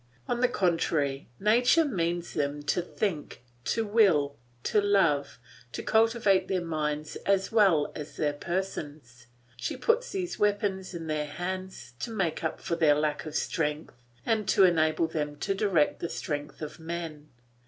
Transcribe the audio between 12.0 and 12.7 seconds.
make up